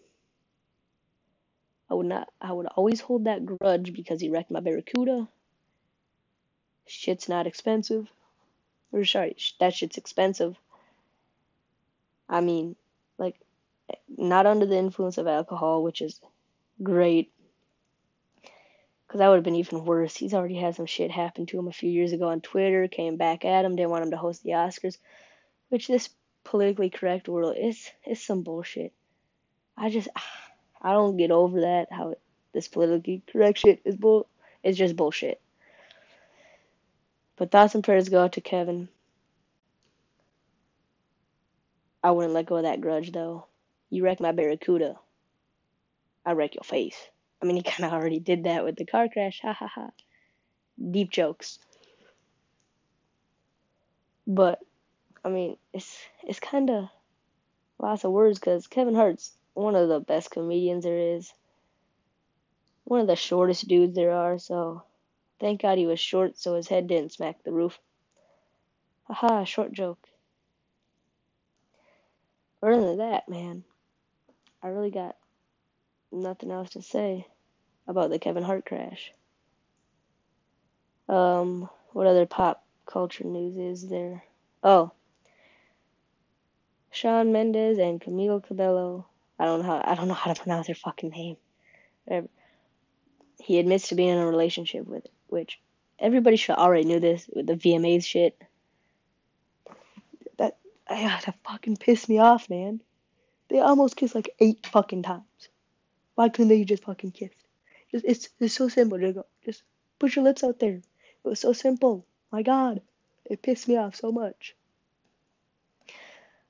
I 1.90 1.94
would 1.94 2.08
not. 2.08 2.30
I 2.42 2.52
would 2.52 2.66
always 2.68 3.00
hold 3.00 3.26
that 3.26 3.46
grudge 3.46 3.94
because 3.94 4.20
he 4.20 4.30
wrecked 4.30 4.52
my 4.52 4.60
Barracuda. 4.60 5.28
Shit's 6.88 7.30
not 7.30 7.48
expensive. 7.48 8.08
Or 8.92 9.06
sorry, 9.06 9.36
that 9.60 9.74
shit's 9.74 9.98
expensive. 9.98 10.58
I 12.28 12.42
mean, 12.42 12.76
like, 13.18 13.40
not 14.08 14.46
under 14.46 14.66
the 14.66 14.78
influence 14.78 15.18
of 15.18 15.28
alcohol, 15.28 15.84
which 15.84 16.02
is 16.02 16.20
great. 16.82 17.32
Because 19.06 19.20
that 19.20 19.28
would 19.28 19.36
have 19.36 19.44
been 19.44 19.56
even 19.56 19.86
worse. 19.86 20.16
He's 20.16 20.34
already 20.34 20.56
had 20.56 20.76
some 20.76 20.88
shit 20.88 21.12
happen 21.12 21.46
to 21.48 21.60
him 21.60 21.68
a 21.68 21.74
few 21.74 21.92
years 21.92 22.12
ago 22.12 22.30
on 22.30 22.42
Twitter, 22.42 22.88
came 22.88 23.18
back 23.18 23.46
at 23.46 23.64
him, 23.64 23.76
didn't 23.76 23.92
want 23.92 24.04
him 24.04 24.12
to 24.12 24.18
host 24.18 24.42
the 24.42 24.52
Oscars. 24.52 24.98
Which 25.70 25.88
this 25.88 26.10
politically 26.44 26.90
correct 26.90 27.28
world 27.28 27.56
is 27.60 27.92
is 28.06 28.24
some 28.24 28.42
bullshit. 28.42 28.94
I 29.78 29.90
just 29.90 30.08
ah. 30.16 30.24
I 30.86 30.92
don't 30.92 31.18
get 31.18 31.32
over 31.32 31.62
that 31.62 31.88
how 31.92 32.14
this 32.54 32.68
politically 32.68 33.24
correct 33.28 33.58
shit 33.58 33.82
is 33.86 33.96
bull 33.96 34.28
it's 34.64 34.78
just 34.78 34.96
bullshit. 34.96 35.42
But 37.38 37.50
thoughts 37.50 37.74
and 37.74 37.84
prayers 37.84 38.08
go 38.08 38.24
out 38.24 38.34
to 38.34 38.42
Kevin. 38.42 38.88
I 42.04 42.12
wouldn't 42.12 42.36
let 42.36 42.46
go 42.46 42.58
of 42.58 42.64
that 42.64 42.82
grudge 42.82 43.12
though. 43.12 43.48
You 43.90 44.04
wrecked 44.04 44.22
my 44.22 44.32
Barracuda. 44.32 44.96
I 46.24 46.34
wreck 46.34 46.54
your 46.54 46.64
face. 46.64 46.98
I 47.42 47.46
mean, 47.46 47.56
he 47.56 47.64
kind 47.64 47.86
of 47.86 47.94
already 47.94 48.20
did 48.20 48.44
that 48.44 48.64
with 48.64 48.76
the 48.76 48.86
car 48.86 49.10
crash. 49.10 49.40
Ha 49.42 49.54
ha 49.54 49.68
ha. 49.68 49.90
Deep 50.92 51.10
jokes. 51.10 51.58
But 54.28 54.60
I 55.24 55.30
mean, 55.30 55.58
it's 55.74 55.98
it's 56.24 56.40
kind 56.40 56.70
of 56.70 56.90
lots 57.80 58.04
of 58.04 58.12
words 58.12 58.38
because 58.38 58.68
Kevin 58.68 58.94
Hart's 58.94 59.36
one 59.56 59.76
of 59.76 59.90
the 59.90 60.00
best 60.00 60.30
comedians 60.30 60.84
there 60.84 61.16
is. 61.16 61.34
One 62.84 63.00
of 63.00 63.08
the 63.08 63.16
shortest 63.16 63.68
dudes 63.68 63.96
there 63.96 64.12
are, 64.12 64.38
so 64.38 64.84
Thank 65.40 65.62
God 65.62 65.78
he 65.78 65.86
was 65.86 66.00
short 66.00 66.38
so 66.38 66.56
his 66.56 66.68
head 66.68 66.88
didn't 66.88 67.12
smack 67.12 67.44
the 67.44 67.52
roof. 67.52 67.78
Haha, 69.04 69.44
short 69.44 69.74
joke. 69.74 70.08
Other 72.64 72.82
than 72.82 72.98
that, 72.98 73.30
man, 73.30 73.64
I 74.64 74.70
really 74.70 74.92
got 74.92 75.16
nothing 76.12 76.52
else 76.52 76.72
to 76.72 76.82
say 76.82 77.28
about 77.88 78.10
the 78.10 78.18
Kevin 78.18 78.44
Hart 78.44 78.66
crash. 78.66 79.12
Um, 81.08 81.70
what 81.92 82.08
other 82.08 82.26
pop 82.26 82.66
culture 82.86 83.26
news 83.26 83.58
is 83.58 83.88
there? 83.88 84.24
Oh, 84.64 84.92
Shawn 86.90 87.32
Mendes 87.32 87.78
and 87.78 88.02
Camila 88.02 88.42
Cabello. 88.44 89.06
I 89.38 89.46
don't 89.46 89.62
know 89.62 89.68
how 89.68 89.82
I 89.84 89.96
don't 89.96 90.08
know 90.08 90.14
how 90.14 90.34
to 90.34 90.42
pronounce 90.42 90.68
their 90.68 90.76
fucking 90.76 91.10
name. 91.10 91.38
Whatever. 92.06 92.28
He 93.40 93.60
admits 93.60 93.90
to 93.90 93.96
being 93.96 94.10
in 94.10 94.18
a 94.18 94.26
relationship 94.26 94.88
with 94.88 95.06
which 95.28 95.60
everybody 96.00 96.38
should 96.38 96.56
already 96.56 96.86
knew 96.86 97.00
this 97.00 97.30
with 97.34 97.48
the 97.48 97.56
VMAs 97.56 98.06
shit. 98.06 98.42
That 100.38 100.58
that 100.88 101.36
fucking 101.44 101.78
pissed 101.78 102.10
me 102.10 102.20
off, 102.20 102.50
man. 102.50 102.82
They 103.50 103.60
almost 103.60 103.96
kissed 103.96 104.16
like 104.16 104.30
eight 104.40 104.66
fucking 104.66 105.04
times. 105.04 105.50
Why 106.16 106.30
couldn't 106.30 106.48
they 106.48 106.64
just 106.64 106.84
fucking 106.84 107.12
kiss? 107.12 107.32
Just 107.92 108.06
it's 108.06 108.30
it's 108.40 108.56
so 108.56 108.70
simple. 108.70 108.98
Just 109.00 109.16
go, 109.16 109.26
just 109.46 109.64
put 110.00 110.16
your 110.16 110.24
lips 110.24 110.44
out 110.44 110.60
there. 110.60 110.76
It 110.76 111.28
was 111.28 111.40
so 111.40 111.54
simple. 111.54 112.06
My 112.32 112.42
God, 112.42 112.82
it 113.26 113.42
pissed 113.42 113.68
me 113.68 113.78
off 113.78 113.96
so 113.96 114.12
much. 114.12 114.56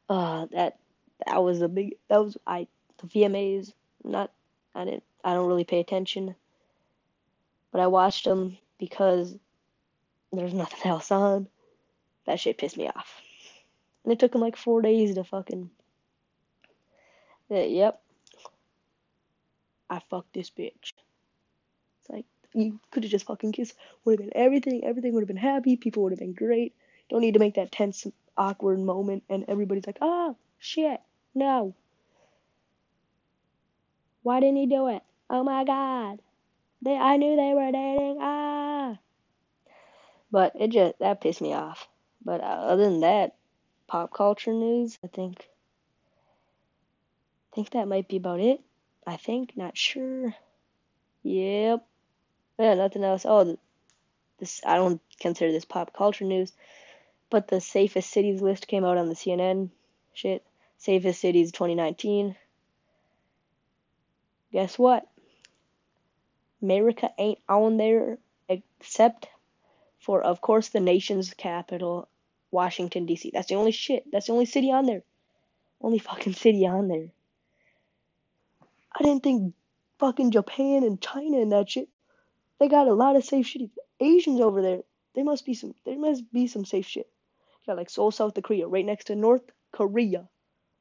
Uh, 0.08 0.46
that 0.52 0.78
that 1.26 1.44
was 1.44 1.62
a 1.62 1.68
big. 1.68 1.96
That 2.10 2.24
was 2.24 2.38
I 2.46 2.68
VMAs. 3.06 3.74
Not 4.04 4.32
I 4.74 4.86
didn't. 4.86 5.04
I 5.24 5.34
don't 5.34 5.48
really 5.48 5.64
pay 5.64 5.80
attention. 5.80 6.36
But 7.72 7.82
I 7.82 7.88
watched 7.88 8.26
them 8.26 8.58
because 8.78 9.36
there's 10.32 10.54
nothing 10.54 10.80
else 10.92 11.12
on. 11.12 11.48
That 12.26 12.40
shit 12.40 12.58
pissed 12.58 12.78
me 12.78 12.88
off. 12.88 13.22
And 14.04 14.14
it 14.14 14.20
took 14.20 14.36
him 14.36 14.42
like 14.42 14.58
four 14.58 14.82
days 14.82 15.16
to 15.16 15.24
fucking. 15.24 15.70
Yeah, 17.50 17.64
yep. 17.64 18.02
I 19.90 20.00
fucked 20.10 20.34
this 20.34 20.50
bitch. 20.50 20.94
It's 22.02 22.10
like, 22.10 22.26
you 22.54 22.80
could 22.92 23.04
have 23.04 23.12
just 23.12 23.28
fucking 23.28 23.52
kissed. 23.52 23.76
Would 24.04 24.20
have 24.20 24.30
been 24.30 24.38
everything. 24.42 24.84
Everything 24.84 25.14
would 25.14 25.22
have 25.22 25.28
been 25.28 25.38
happy. 25.38 25.76
People 25.76 26.04
would 26.04 26.12
have 26.12 26.20
been 26.20 26.34
great. 26.34 26.74
Don't 27.10 27.22
need 27.22 27.36
to 27.36 27.40
make 27.40 27.56
that 27.56 27.72
tense, 27.72 28.08
awkward 28.38 28.80
moment. 28.80 29.24
And 29.30 29.46
everybody's 29.48 29.86
like, 29.86 30.00
ah, 30.02 30.34
shit, 30.58 31.00
no. 31.36 31.76
Why 34.26 34.40
didn't 34.40 34.58
he 34.58 34.66
do 34.66 34.88
it? 34.88 35.04
Oh 35.30 35.44
my 35.44 35.64
god. 35.66 36.20
They, 36.82 36.98
I 36.98 37.18
knew 37.18 37.36
they 37.36 37.54
were 37.54 37.72
dating. 37.72 38.18
Ah. 38.20 38.98
But 40.32 40.54
it 40.60 40.72
just, 40.72 40.98
that 40.98 41.22
pissed 41.22 41.42
me 41.42 41.54
off. 41.54 41.88
But 42.24 42.42
uh, 42.42 42.66
other 42.72 42.86
than 42.86 43.02
that, 43.02 43.36
pop 43.86 44.12
culture 44.12 44.52
news, 44.52 44.98
I 45.04 45.08
think, 45.10 45.48
I 47.52 47.56
think 47.56 47.70
that 47.70 47.88
might 47.88 48.08
be 48.08 48.18
about 48.18 48.40
it. 48.40 48.62
I 49.06 49.18
think, 49.18 49.56
not 49.56 49.78
sure. 49.78 50.34
Yep. 51.22 51.86
Yeah, 52.58 52.74
nothing 52.74 53.04
else. 53.04 53.28
Oh, 53.30 53.60
this 54.40 54.60
I 54.66 54.78
don't 54.78 55.02
consider 55.20 55.52
this 55.52 55.66
pop 55.66 55.94
culture 55.94 56.26
news, 56.26 56.52
but 57.30 57.48
the 57.48 57.62
safest 57.62 58.10
cities 58.10 58.42
list 58.42 58.68
came 58.68 58.86
out 58.86 58.98
on 58.98 59.08
the 59.08 59.14
CNN 59.14 59.70
shit. 60.16 60.44
Safest 60.80 61.22
cities 61.22 61.52
2019. 61.52 62.36
Guess 64.56 64.80
what? 64.80 65.06
America 66.62 67.12
ain't 67.18 67.40
on 67.50 67.76
there 67.76 68.20
except 68.48 69.28
for, 70.00 70.22
of 70.22 70.40
course, 70.40 70.70
the 70.70 70.80
nation's 70.80 71.34
capital, 71.34 72.08
Washington, 72.52 73.06
D.C. 73.06 73.32
That's 73.34 73.50
the 73.50 73.56
only 73.56 73.74
shit. 73.74 74.10
That's 74.10 74.28
the 74.28 74.32
only 74.32 74.46
city 74.46 74.72
on 74.72 74.86
there. 74.86 75.04
Only 75.82 76.00
fucking 76.00 76.36
city 76.36 76.66
on 76.66 76.88
there. 76.88 77.10
I 78.98 79.04
didn't 79.04 79.24
think 79.24 79.54
fucking 80.00 80.32
Japan 80.32 80.86
and 80.86 81.02
China 81.02 81.42
and 81.42 81.52
that 81.52 81.70
shit. 81.70 81.90
They 82.58 82.70
got 82.70 82.88
a 82.88 82.94
lot 82.94 83.18
of 83.18 83.26
safe 83.26 83.48
shit. 83.48 83.70
Asians 84.00 84.40
over 84.40 84.62
there. 84.62 84.84
There 85.16 85.26
must 85.26 85.46
be 85.46 85.54
some. 85.54 85.76
There 85.84 86.00
must 86.00 86.32
be 86.32 86.48
some 86.48 86.64
safe 86.64 86.88
shit. 86.88 87.10
You 87.60 87.74
got 87.74 87.78
like 87.78 87.90
Seoul, 87.90 88.10
South 88.10 88.42
Korea, 88.42 88.70
right 88.70 88.86
next 88.86 89.08
to 89.08 89.18
North 89.18 89.44
Korea. 89.74 90.30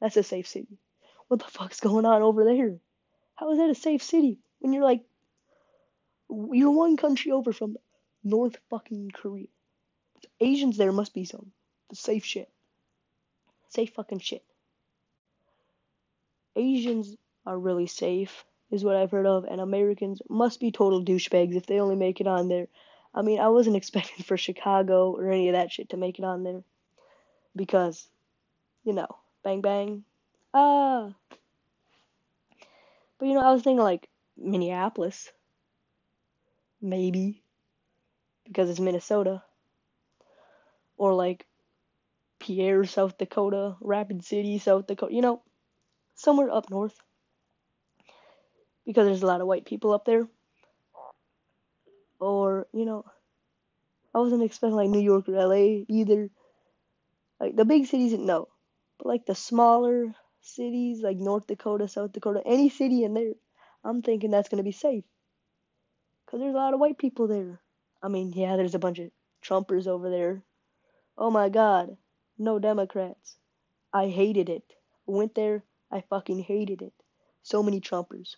That's 0.00 0.16
a 0.16 0.22
safe 0.22 0.46
city. 0.46 0.78
What 1.26 1.40
the 1.40 1.50
fuck's 1.50 1.80
going 1.80 2.04
on 2.04 2.22
over 2.22 2.44
there? 2.44 2.78
How 3.34 3.50
is 3.50 3.58
that 3.58 3.70
a 3.70 3.74
safe 3.74 4.02
city 4.02 4.38
when 4.60 4.72
you're 4.72 4.84
like 4.84 5.04
you're 6.30 6.70
one 6.70 6.96
country 6.96 7.32
over 7.32 7.52
from 7.52 7.76
North 8.22 8.56
fucking 8.70 9.10
Korea? 9.12 9.46
Asians 10.40 10.76
there 10.76 10.92
must 10.92 11.14
be 11.14 11.24
some. 11.24 11.52
The 11.90 11.96
safe 11.96 12.24
shit. 12.24 12.50
Safe 13.68 13.92
fucking 13.94 14.20
shit. 14.20 14.44
Asians 16.56 17.16
are 17.44 17.58
really 17.58 17.86
safe, 17.86 18.44
is 18.70 18.84
what 18.84 18.96
I've 18.96 19.10
heard 19.10 19.26
of, 19.26 19.44
and 19.44 19.60
Americans 19.60 20.22
must 20.28 20.60
be 20.60 20.70
total 20.70 21.04
douchebags 21.04 21.56
if 21.56 21.66
they 21.66 21.80
only 21.80 21.96
make 21.96 22.20
it 22.20 22.26
on 22.26 22.48
there. 22.48 22.68
I 23.12 23.22
mean, 23.22 23.40
I 23.40 23.48
wasn't 23.48 23.76
expecting 23.82 24.24
for 24.24 24.36
Chicago 24.36 25.10
or 25.12 25.30
any 25.30 25.48
of 25.48 25.54
that 25.54 25.72
shit 25.72 25.90
to 25.90 25.96
make 25.96 26.18
it 26.18 26.24
on 26.24 26.42
there. 26.44 26.62
Because, 27.56 28.08
you 28.84 28.92
know, 28.92 29.08
bang 29.42 29.60
bang. 29.60 30.04
Ah. 30.52 31.14
But 33.24 33.28
you 33.28 33.36
know, 33.36 33.48
I 33.48 33.52
was 33.52 33.62
thinking 33.62 33.82
like 33.82 34.06
Minneapolis. 34.36 35.32
Maybe. 36.82 37.42
Because 38.46 38.68
it's 38.68 38.78
Minnesota. 38.78 39.42
Or 40.98 41.14
like 41.14 41.46
Pierre, 42.38 42.84
South 42.84 43.16
Dakota, 43.16 43.76
Rapid 43.80 44.26
City, 44.26 44.58
South 44.58 44.86
Dakota. 44.86 45.14
You 45.14 45.22
know, 45.22 45.42
somewhere 46.14 46.50
up 46.50 46.68
north 46.68 47.00
because 48.84 49.06
there's 49.06 49.22
a 49.22 49.26
lot 49.26 49.40
of 49.40 49.46
white 49.46 49.64
people 49.64 49.94
up 49.94 50.04
there. 50.04 50.28
Or, 52.20 52.66
you 52.74 52.84
know, 52.84 53.06
I 54.14 54.18
wasn't 54.18 54.42
expecting 54.42 54.76
like 54.76 54.90
New 54.90 55.00
York 55.00 55.30
or 55.30 55.32
LA 55.32 55.84
either. 55.88 56.28
Like 57.40 57.56
the 57.56 57.64
big 57.64 57.86
cities, 57.86 58.12
no. 58.12 58.48
But 58.98 59.06
like 59.06 59.24
the 59.24 59.34
smaller 59.34 60.14
cities, 60.44 61.00
like 61.02 61.16
North 61.16 61.46
Dakota, 61.46 61.88
South 61.88 62.12
Dakota, 62.12 62.42
any 62.44 62.68
city 62.68 63.04
in 63.04 63.14
there, 63.14 63.32
I'm 63.84 64.02
thinking 64.02 64.30
that's 64.30 64.48
going 64.48 64.58
to 64.58 64.64
be 64.64 64.72
safe. 64.72 65.04
Because 66.24 66.40
there's 66.40 66.54
a 66.54 66.58
lot 66.58 66.74
of 66.74 66.80
white 66.80 66.98
people 66.98 67.26
there. 67.26 67.60
I 68.02 68.08
mean, 68.08 68.32
yeah, 68.34 68.56
there's 68.56 68.74
a 68.74 68.78
bunch 68.78 68.98
of 68.98 69.10
Trumpers 69.42 69.86
over 69.86 70.10
there. 70.10 70.42
Oh 71.16 71.30
my 71.30 71.48
god, 71.48 71.96
no 72.38 72.58
Democrats. 72.58 73.36
I 73.92 74.08
hated 74.08 74.48
it. 74.48 74.64
Went 75.06 75.34
there, 75.34 75.62
I 75.90 76.02
fucking 76.08 76.40
hated 76.40 76.82
it. 76.82 76.92
So 77.42 77.62
many 77.62 77.80
Trumpers 77.80 78.36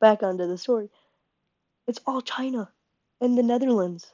back 0.00 0.22
onto 0.22 0.46
the 0.46 0.58
story. 0.58 0.90
It's 1.86 2.00
all 2.06 2.20
China 2.20 2.70
and 3.20 3.38
the 3.38 3.42
Netherlands. 3.42 4.12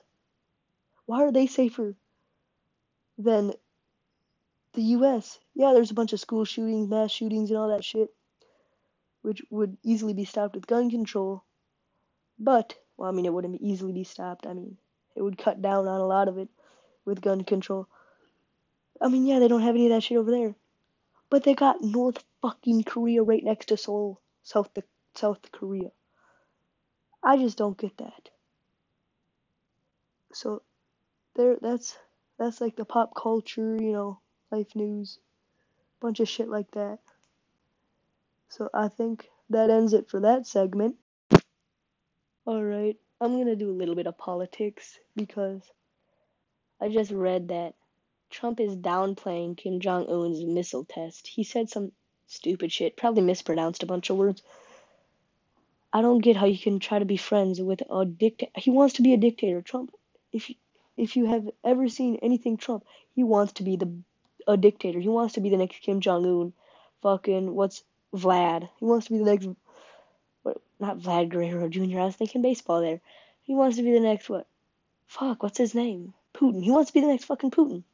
Why 1.06 1.22
are 1.22 1.32
they 1.32 1.46
safer 1.46 1.96
than 3.16 3.52
the 4.78 4.94
US? 4.97 5.40
Yeah, 5.54 5.73
there's 5.73 5.90
a 5.90 5.94
bunch 5.94 6.12
of 6.12 6.20
school 6.20 6.44
shootings, 6.44 6.88
mass 6.88 7.11
shootings, 7.11 7.50
and 7.50 7.58
all 7.58 7.68
that 7.70 7.85
shit, 7.85 8.11
which 9.23 9.42
would 9.50 9.76
easily 9.82 10.14
be 10.14 10.25
stopped 10.25 10.54
with 10.54 10.68
gun 10.68 10.88
control. 10.88 11.42
But, 12.38 12.76
well, 12.97 13.08
I 13.08 13.12
mean, 13.12 13.26
it 13.26 13.32
wouldn't 13.32 13.61
easily 13.61 13.92
be 13.92 14.04
stopped. 14.04 14.47
I 14.47 14.52
mean, 14.54 14.78
it 15.16 15.23
would 15.23 15.37
cut 15.37 15.61
down 15.61 15.88
on 15.88 16.00
a 16.00 16.06
lot 16.06 16.28
of 16.28 16.38
it 16.38 16.49
with 17.04 17.20
gun 17.20 17.42
control. 17.42 17.88
I 19.00 19.08
mean, 19.08 19.26
yeah, 19.26 19.40
they 19.40 19.49
don't 19.49 19.62
have 19.62 19.75
any 19.75 19.87
of 19.87 19.90
that 19.90 20.04
shit 20.04 20.16
over 20.16 20.30
there. 20.30 20.54
But 21.28 21.42
they 21.42 21.54
got 21.54 21.82
North 21.82 22.23
fucking 22.40 22.85
Korea 22.85 23.25
right 23.25 23.42
next 23.42 23.66
to 23.66 23.76
Seoul, 23.76 24.20
South 24.44 24.70
South 25.16 25.40
Korea. 25.50 25.90
I 27.20 27.37
just 27.37 27.58
don't 27.58 27.76
get 27.76 27.97
that. 27.97 28.28
So 30.32 30.62
there 31.35 31.56
that's 31.61 31.99
that's 32.38 32.61
like 32.61 32.76
the 32.76 32.85
pop 32.85 33.14
culture, 33.16 33.76
you 33.76 33.92
know, 33.92 34.20
life 34.50 34.74
news, 34.74 35.18
bunch 36.00 36.20
of 36.20 36.28
shit 36.28 36.48
like 36.48 36.70
that. 36.72 36.98
So 38.48 38.70
I 38.72 38.88
think 38.88 39.28
that 39.50 39.70
ends 39.70 39.92
it 39.92 40.08
for 40.08 40.20
that 40.20 40.46
segment. 40.46 40.96
Alright, 42.46 42.96
I'm 43.20 43.36
gonna 43.36 43.56
do 43.56 43.70
a 43.70 43.78
little 43.78 43.94
bit 43.94 44.06
of 44.06 44.16
politics 44.16 44.98
because 45.14 45.62
I 46.80 46.88
just 46.88 47.10
read 47.10 47.48
that 47.48 47.74
Trump 48.30 48.60
is 48.60 48.76
downplaying 48.76 49.56
Kim 49.56 49.80
Jong 49.80 50.06
un's 50.08 50.44
missile 50.44 50.84
test. 50.84 51.26
He 51.26 51.44
said 51.44 51.68
some 51.68 51.92
stupid 52.26 52.70
shit, 52.72 52.96
probably 52.96 53.22
mispronounced 53.22 53.82
a 53.82 53.86
bunch 53.86 54.10
of 54.10 54.16
words. 54.16 54.42
I 55.92 56.02
don't 56.02 56.20
get 56.20 56.36
how 56.36 56.46
you 56.46 56.58
can 56.58 56.78
try 56.78 56.98
to 56.98 57.04
be 57.04 57.16
friends 57.16 57.60
with 57.60 57.82
a 57.90 58.04
dictator. 58.04 58.52
He 58.56 58.70
wants 58.70 58.94
to 58.94 59.02
be 59.02 59.14
a 59.14 59.18
dictator. 59.18 59.62
Trump, 59.62 59.94
if 60.32 60.50
you, 60.50 60.56
if 60.96 61.16
you 61.16 61.26
have 61.26 61.48
ever 61.64 61.88
seen 61.88 62.16
anything 62.16 62.56
Trump, 62.58 62.84
he 63.14 63.24
wants 63.24 63.54
to 63.54 63.62
be 63.62 63.76
the 63.76 63.90
a 64.48 64.56
dictator. 64.56 64.98
He 64.98 65.08
wants 65.08 65.34
to 65.34 65.40
be 65.40 65.50
the 65.50 65.56
next 65.56 65.80
Kim 65.82 66.00
Jong 66.00 66.26
Un. 66.26 66.52
Fucking 67.02 67.54
what's 67.54 67.84
Vlad? 68.12 68.68
He 68.78 68.84
wants 68.84 69.06
to 69.06 69.12
be 69.12 69.18
the 69.18 69.24
next. 69.24 69.48
What? 70.42 70.60
Not 70.80 70.98
Vlad 70.98 71.28
Guerrero 71.28 71.68
Jr. 71.68 72.00
I 72.00 72.06
was 72.06 72.16
thinking 72.16 72.42
baseball 72.42 72.80
there. 72.80 73.00
He 73.44 73.54
wants 73.54 73.76
to 73.76 73.84
be 73.84 73.92
the 73.92 74.00
next 74.00 74.28
what? 74.28 74.48
Fuck, 75.06 75.44
what's 75.44 75.58
his 75.58 75.74
name? 75.74 76.12
Putin. 76.34 76.64
He 76.64 76.72
wants 76.72 76.90
to 76.90 76.94
be 76.94 77.00
the 77.00 77.06
next 77.06 77.26
fucking 77.26 77.52
Putin. 77.52 77.84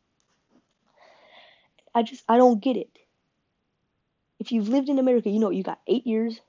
I 1.94 2.02
just 2.02 2.24
I 2.26 2.38
don't 2.38 2.62
get 2.62 2.78
it. 2.78 2.98
If 4.38 4.52
you've 4.52 4.68
lived 4.68 4.88
in 4.88 4.98
America, 4.98 5.28
you 5.28 5.38
know 5.38 5.50
you 5.50 5.62
got 5.62 5.80
eight 5.86 6.06
years 6.06 6.40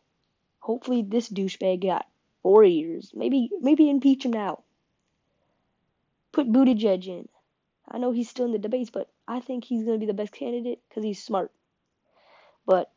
Hopefully 0.66 1.04
this 1.04 1.30
douchebag 1.30 1.84
got 1.84 2.08
four 2.42 2.64
years. 2.64 3.12
Maybe 3.14 3.52
maybe 3.62 3.88
impeach 3.88 4.26
him 4.26 4.34
now. 4.34 4.64
Put 6.32 6.52
Buttigieg 6.52 7.06
in. 7.06 7.30
I 7.90 7.98
know 7.98 8.12
he's 8.12 8.30
still 8.30 8.46
in 8.46 8.52
the 8.52 8.60
debates, 8.60 8.90
but 8.90 9.10
I 9.28 9.40
think 9.40 9.66
he's 9.66 9.84
gonna 9.84 9.98
be 9.98 10.06
the 10.06 10.14
best 10.14 10.34
candidate 10.34 10.80
because 10.88 11.04
he's 11.04 11.24
smart. 11.24 11.52
But 12.66 12.92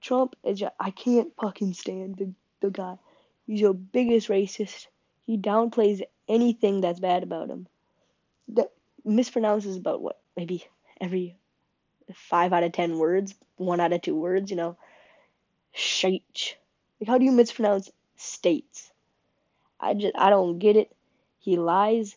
Trump 0.00 0.34
is 0.44 0.58
just, 0.58 0.74
I 0.80 0.90
can't 0.90 1.32
fucking 1.40 1.74
stand 1.74 2.16
the 2.16 2.32
the 2.60 2.70
guy. 2.70 2.98
He's 3.46 3.60
your 3.60 3.74
biggest 3.74 4.28
racist. 4.28 4.86
He 5.26 5.38
downplays 5.38 6.02
anything 6.28 6.80
that's 6.80 7.00
bad 7.00 7.22
about 7.22 7.48
him. 7.48 7.66
That 8.48 8.72
mispronounces 9.06 9.76
about 9.76 10.02
what 10.02 10.20
maybe 10.36 10.64
every 11.00 11.36
five 12.14 12.52
out 12.52 12.64
of 12.64 12.72
ten 12.72 12.98
words, 12.98 13.34
one 13.56 13.80
out 13.80 13.92
of 13.92 14.02
two 14.02 14.16
words. 14.16 14.50
You 14.50 14.56
know, 14.56 14.76
shite 15.72 16.56
like, 17.00 17.08
how 17.08 17.18
do 17.18 17.24
you 17.24 17.32
mispronounce 17.32 17.90
states? 18.16 18.90
I 19.80 19.94
just, 19.94 20.16
I 20.16 20.30
don't 20.30 20.58
get 20.58 20.76
it. 20.76 20.94
He 21.38 21.56
lies 21.56 22.16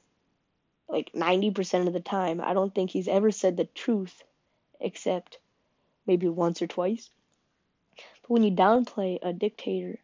like 0.87 1.11
90% 1.13 1.87
of 1.87 1.93
the 1.93 1.99
time. 1.99 2.41
I 2.41 2.53
don't 2.53 2.73
think 2.73 2.89
he's 2.89 3.07
ever 3.07 3.31
said 3.31 3.57
the 3.57 3.65
truth 3.65 4.23
except 4.79 5.39
maybe 6.05 6.27
once 6.27 6.61
or 6.61 6.67
twice. 6.67 7.09
But 8.21 8.29
when 8.29 8.43
you 8.43 8.51
downplay 8.51 9.19
a 9.21 9.33
dictator 9.33 9.99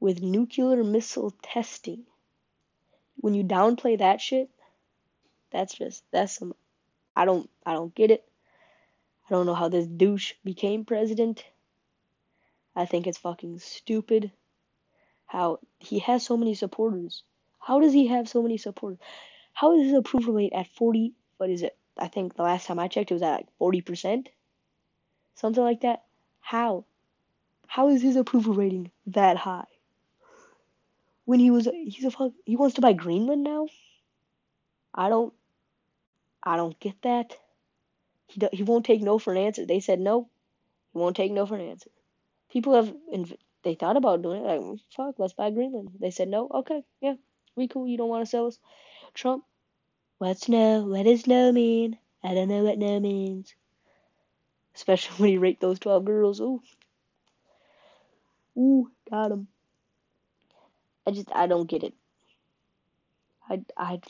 with 0.00 0.22
nuclear 0.22 0.82
missile 0.82 1.32
testing, 1.42 2.04
when 3.16 3.34
you 3.34 3.44
downplay 3.44 3.98
that 3.98 4.20
shit, 4.20 4.50
that's 5.50 5.74
just 5.74 6.02
that's 6.10 6.36
some 6.36 6.54
I 7.14 7.24
don't 7.24 7.48
I 7.64 7.74
don't 7.74 7.94
get 7.94 8.10
it. 8.10 8.24
I 9.28 9.34
don't 9.34 9.46
know 9.46 9.54
how 9.54 9.68
this 9.68 9.86
douche 9.86 10.34
became 10.44 10.84
president. 10.84 11.44
I 12.76 12.86
think 12.86 13.06
it's 13.06 13.18
fucking 13.18 13.60
stupid 13.60 14.32
how 15.26 15.58
he 15.78 16.00
has 16.00 16.24
so 16.24 16.36
many 16.36 16.54
supporters. 16.54 17.22
How 17.58 17.80
does 17.80 17.92
he 17.92 18.08
have 18.08 18.28
so 18.28 18.42
many 18.42 18.58
supporters? 18.58 18.98
How 19.54 19.78
is 19.78 19.86
his 19.86 19.94
approval 19.94 20.34
rate 20.34 20.52
at 20.52 20.66
40? 20.66 21.14
What 21.38 21.48
is 21.50 21.62
it? 21.62 21.76
I 21.96 22.08
think 22.08 22.34
the 22.34 22.42
last 22.42 22.66
time 22.66 22.78
I 22.78 22.88
checked 22.88 23.10
it 23.10 23.14
was 23.14 23.22
at 23.22 23.36
like 23.36 23.48
40%. 23.58 24.28
Something 25.36 25.64
like 25.64 25.80
that. 25.82 26.04
How? 26.40 26.84
How 27.66 27.88
is 27.88 28.02
his 28.02 28.16
approval 28.16 28.54
rating 28.54 28.90
that 29.06 29.36
high? 29.36 29.66
When 31.24 31.40
he 31.40 31.50
was 31.50 31.66
he's 31.72 32.04
a 32.04 32.10
fuck 32.10 32.32
he 32.44 32.56
wants 32.56 32.74
to 32.76 32.80
buy 32.82 32.92
Greenland 32.92 33.44
now? 33.44 33.68
I 34.94 35.08
don't 35.08 35.32
I 36.42 36.56
don't 36.56 36.78
get 36.78 37.00
that. 37.02 37.36
He 38.28 38.40
do, 38.40 38.48
he 38.52 38.62
won't 38.62 38.84
take 38.84 39.02
no 39.02 39.18
for 39.18 39.32
an 39.32 39.38
answer. 39.38 39.64
They 39.66 39.80
said 39.80 40.00
no. 40.00 40.28
He 40.92 40.98
won't 40.98 41.16
take 41.16 41.32
no 41.32 41.46
for 41.46 41.56
an 41.56 41.68
answer. 41.68 41.90
People 42.50 42.74
have 42.74 42.94
inv- 43.12 43.38
they 43.62 43.74
thought 43.74 43.96
about 43.96 44.22
doing 44.22 44.44
it. 44.44 44.46
Like 44.46 44.80
fuck, 44.96 45.18
let's 45.18 45.32
buy 45.32 45.50
Greenland. 45.50 45.90
They 46.00 46.10
said 46.10 46.28
no. 46.28 46.48
Okay, 46.52 46.84
yeah, 47.00 47.14
we 47.56 47.68
cool. 47.68 47.88
You 47.88 47.96
don't 47.96 48.08
want 48.08 48.22
to 48.24 48.30
sell 48.30 48.46
us, 48.46 48.58
Trump. 49.14 49.44
What's 50.18 50.48
no? 50.48 50.84
What 50.84 51.04
does 51.04 51.26
no 51.26 51.52
mean? 51.52 51.98
I 52.22 52.34
don't 52.34 52.48
know 52.48 52.64
what 52.64 52.78
no 52.78 53.00
means. 53.00 53.54
Especially 54.74 55.16
when 55.18 55.30
he 55.30 55.38
raped 55.38 55.60
those 55.60 55.78
twelve 55.78 56.04
girls. 56.04 56.40
Ooh, 56.40 56.60
ooh, 58.56 58.90
got 59.10 59.32
him. 59.32 59.48
I 61.06 61.10
just 61.12 61.30
I 61.34 61.46
don't 61.46 61.68
get 61.68 61.84
it. 61.84 61.94
I 63.48 63.62
I 63.76 64.00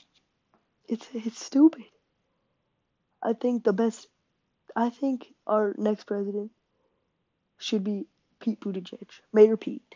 it's 0.89 1.07
it's 1.13 1.45
stupid. 1.45 1.85
I 3.23 3.33
think 3.33 3.65
the 3.65 3.73
best 3.73 4.09
I 4.77 4.91
think 4.91 5.33
our 5.47 5.75
next 5.79 6.05
president 6.05 6.51
should 7.59 7.85
be 7.85 8.07
Pete 8.41 8.61
Buttigieg, 8.61 9.09
Mayor 9.33 9.57
Pete. 9.57 9.95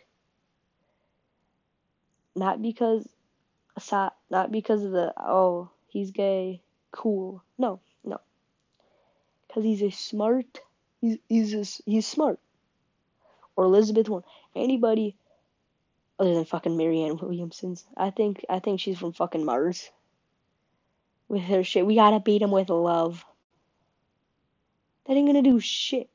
Not 2.35 2.63
because 2.63 3.07
not 4.31 4.51
because 4.51 4.85
of 4.85 4.93
the 4.93 5.13
oh 5.19 5.71
he's 5.89 6.11
gay, 6.11 6.61
cool. 6.93 7.43
No, 7.59 7.81
no. 8.05 8.21
Because 9.47 9.65
he's 9.65 9.83
a 9.83 9.91
smart. 9.91 10.61
He's 11.01 11.19
he's 11.29 11.55
a, 11.55 11.83
he's 11.91 12.07
smart. 12.07 12.39
Or 13.57 13.65
Elizabeth 13.65 14.09
Warren. 14.09 14.25
Anybody 14.55 15.17
other 16.19 16.35
than 16.35 16.45
fucking 16.45 16.77
Marianne 16.77 17.17
Williamson's. 17.17 17.85
I 17.97 18.11
think 18.11 18.45
I 18.49 18.59
think 18.59 18.81
she's 18.81 18.99
from 18.99 19.13
fucking 19.13 19.45
Mars. 19.45 19.91
With 21.29 21.43
her 21.43 21.63
shit, 21.63 21.87
we 21.87 21.95
gotta 21.95 22.21
beat 22.21 22.43
him 22.43 22.51
with 22.51 22.71
love. 22.71 23.25
That 25.07 25.15
ain't 25.15 25.29
gonna 25.29 25.43
do 25.43 25.61
shit. 25.61 26.11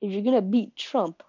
If 0.00 0.12
you're 0.12 0.22
gonna 0.22 0.42
beat 0.42 0.76
Trump, 0.76 1.22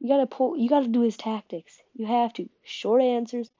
you 0.00 0.08
gotta 0.08 0.26
pull. 0.26 0.56
You 0.56 0.68
gotta 0.68 0.88
do 0.88 1.02
his 1.02 1.16
tactics. 1.16 1.80
You 1.98 2.06
have 2.06 2.32
to 2.34 2.48
short 2.64 3.02
answers, 3.02 3.50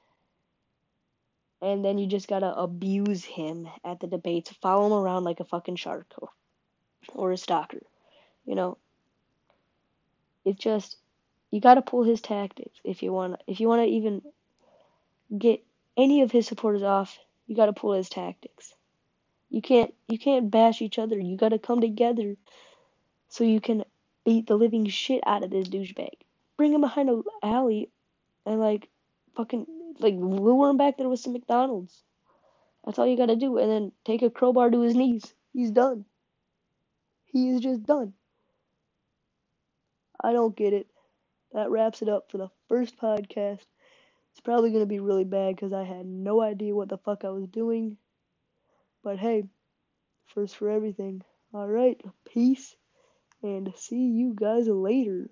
and 1.61 1.85
then 1.85 1.99
you 1.99 2.07
just 2.07 2.29
gotta 2.29 2.55
abuse 2.55 3.25
him 3.25 3.69
at 3.85 4.01
the 4.01 4.07
debates. 4.07 4.53
Follow 4.63 4.87
him 4.87 4.93
around 4.93 5.25
like 5.25 5.41
a 5.41 5.45
fucking 5.45 5.77
shark 5.77 6.07
or, 6.17 6.31
or 7.13 7.33
a 7.33 7.37
stalker. 7.37 7.83
You 8.47 8.55
know. 8.55 8.79
It's 10.45 10.63
just 10.63 10.97
you 11.51 11.61
got 11.61 11.75
to 11.75 11.83
pull 11.83 12.05
his 12.05 12.21
tactics 12.21 12.79
if 12.85 13.03
you 13.03 13.13
wanna 13.13 13.39
if 13.47 13.61
you 13.61 13.69
want 13.69 13.83
to 13.83 13.89
even 13.89 14.23
get 15.37 15.63
any 15.97 16.23
of 16.23 16.31
his 16.31 16.47
supporters 16.47 16.83
off 16.83 17.19
you 17.47 17.57
got 17.57 17.67
to 17.67 17.73
pull 17.73 17.93
his 17.93 18.09
tactics 18.09 18.75
you 19.51 19.61
can't 19.61 19.93
you 20.09 20.19
can't 20.19 20.51
bash 20.51 20.81
each 20.81 20.99
other 20.99 21.19
you 21.19 21.37
got 21.37 21.51
to 21.51 21.59
come 21.59 21.81
together 21.81 22.37
so 23.29 23.45
you 23.45 23.61
can 23.61 23.85
beat 24.25 24.47
the 24.47 24.57
living 24.57 24.87
shit 24.87 25.23
out 25.27 25.45
of 25.45 25.51
this 25.51 25.69
douchebag 25.69 26.15
bring 26.57 26.73
him 26.73 26.81
behind 26.81 27.11
a 27.11 27.21
alley 27.43 27.91
and 28.49 28.61
like 28.61 28.89
fucking 29.37 29.67
like 30.01 30.15
lure 30.17 30.71
him 30.71 30.79
back 30.79 30.99
there 30.99 31.09
with 31.09 31.21
some 31.21 31.35
mcdonald's 31.35 32.03
that's 32.85 32.99
all 32.99 33.07
you 33.07 33.17
got 33.17 33.27
to 33.27 33.37
do 33.37 33.59
and 33.59 33.71
then 33.71 33.93
take 34.05 34.23
a 34.23 34.31
crowbar 34.31 34.71
to 34.71 34.83
his 34.83 34.97
knees 34.97 35.35
he's 35.53 35.73
done 35.73 36.05
he 37.27 37.51
is 37.51 37.61
just 37.61 37.85
done 37.85 38.15
i 40.23 40.33
don't 40.33 40.57
get 40.57 40.73
it 40.73 40.89
that 41.53 41.71
wraps 41.71 42.03
it 42.03 42.09
up 42.09 42.31
for 42.31 42.39
the 42.39 42.51
first 42.69 42.97
podcast. 42.99 43.65
It's 44.33 44.41
probably 44.45 44.73
to 44.73 44.87
be 44.87 45.01
really 45.01 45.25
bad 45.25 45.57
because 45.57 45.73
I 45.73 45.85
had 45.85 46.07
no 46.07 46.41
idea 46.43 46.75
what 46.75 46.89
the 46.89 46.99
fuck 46.99 47.25
I 47.25 47.31
was 47.31 47.49
doing. 47.49 47.97
But 49.03 49.19
hey, 49.19 49.45
first 50.27 50.57
for 50.57 50.71
everything. 50.71 51.23
Alright, 51.55 52.03
peace, 52.27 52.77
and 53.43 53.73
see 53.77 54.09
you 54.09 54.35
guys 54.35 54.69
later. 54.69 55.31